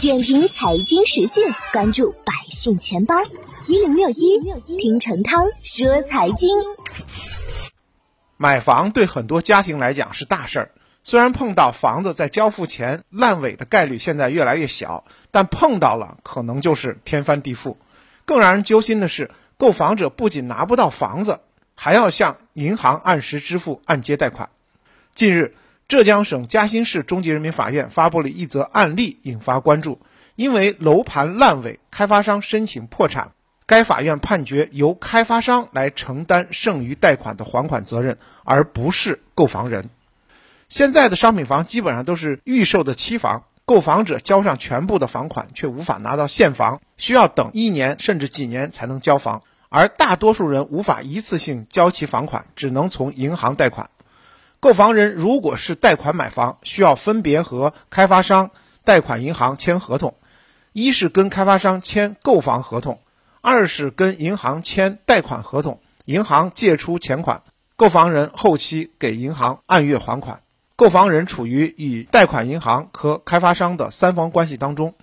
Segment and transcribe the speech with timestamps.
[0.00, 3.14] 点评财经时讯，关注百姓钱包
[3.68, 4.40] 一零六一，
[4.78, 6.50] 听陈涛说财经。
[8.36, 10.70] 买房对很多家庭来讲是大事儿，
[11.04, 17.76] 虽然碰到房子在交付前烂尾的概率现在越来越小，但碰到了可能就是天翻地覆。
[18.24, 21.40] 更让人揪心的是，购房者不仅拿不到房子，
[21.76, 24.50] 还要向银行按时支付按揭贷款。
[25.14, 25.54] 近日，
[25.88, 30.00] 浙江省嘉兴市中级人民法院发布了一则案例，引发关注。
[30.34, 33.30] 因为楼盘烂尾，开发商申请破产，
[33.66, 39.88] 该法院判决由开发商来承担剩余贷款的还款责任，而不是购房人。
[40.68, 53.88] 现在的商品房基本上都是预售的期房，购房者交上全部的房款，却无法拿到现房，需要等一年甚至几年才能交房，而大多数人无法一次性交齐房款，只能从银行贷款。
[54.66, 58.50] 购房人如果是贷款买房，需要分别和开发商、
[58.82, 60.16] 贷款银行签合同，
[60.72, 63.00] 一是跟开发商签购房合同，
[63.40, 67.44] 二是跟银行签贷款合同，银行借出钱款，
[67.76, 70.40] 购房人后期给银行按月还款。
[70.74, 74.94] 购房人处于与贷款银行和开发商的三方关系当中，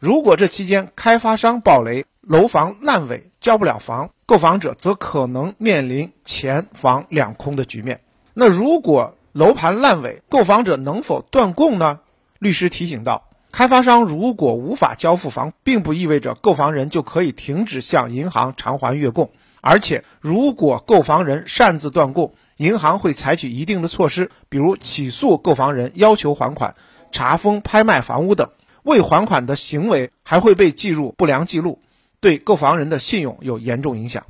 [0.00, 8.00] 如果这期间开发商暴雷，楼房烂尾，交不了房，购房者则可能面临钱房两空的局面。
[8.34, 12.00] 那如果楼盘烂尾，购房者能否断供呢？
[12.40, 19.30] 律师提醒到，开发商如果无法交付房，并不意味着购房人就可以停止向银行偿还月供。
[19.60, 26.74] 而且，如果购房人擅自断供，银行会采取一定的措施，比如起诉购房人要求还款、
[27.12, 28.50] 查封拍卖房屋等。
[28.82, 31.80] 未还款的行为还会被记入不良记录，
[32.20, 34.26] 对购房人的信用有严重影响。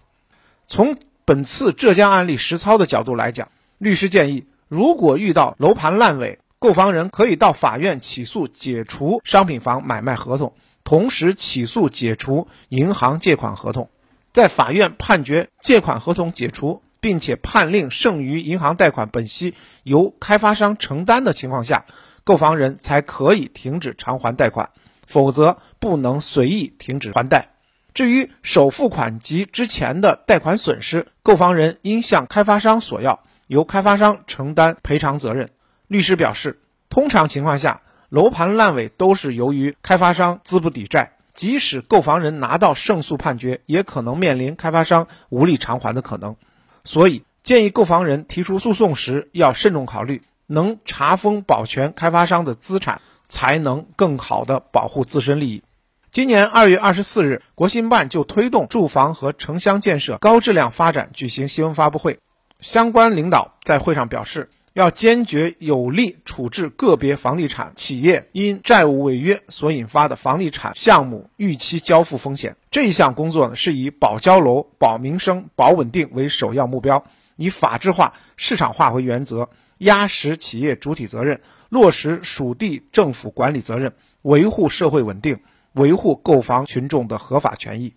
[0.66, 3.48] 从本次浙江案例实操的角度来讲，
[3.84, 10.54] 律师建议，如果遇到楼盘烂尾，购房人可以到法院起诉解除商品房买卖合同，
[10.84, 13.90] 同时起诉解除银行借款合同。
[14.30, 19.52] 在法院判决借款合同解除，并且判令剩余银行贷款本息
[19.82, 21.84] 由开发商承担的情况下，
[22.24, 24.70] 购房人才可以停止偿还贷款，
[25.06, 27.50] 否则不能随意停止还贷。
[27.92, 33.22] 至于首付款及之前的贷款损失，购房人应向开发商索要。
[33.46, 35.50] 由开发商承担赔偿责任。
[35.86, 46.36] 律师表示，通常情况下，楼盘烂尾都是由于开发商资不抵债，即使购房人拿到胜诉判决，也可能面临开发商无力偿还的可能。
[46.84, 55.62] 所以，建议购房人提出诉讼时要慎重考虑，能查封保全开发商的资产，才能更好的保护自身利益。
[56.10, 62.18] 今年二月二十四日，国新办就推动住房和城乡建设高质量发展举行新闻发布会。
[62.60, 72.56] 相关领导在会上表示，要坚决有力处置个别房地产企业因债务违约所引发的房地产项目逾期交付风险。
[72.70, 77.04] 这一项工作呢，是以保交楼、保民生、保稳定为首要目标，
[77.36, 79.48] 以法治化、市场化为原则，
[79.78, 83.92] 压实企业主体责任，落实属地政府管理责任，
[84.22, 85.38] 维护社会稳定，
[85.74, 87.94] 维护购房群众的合法权益。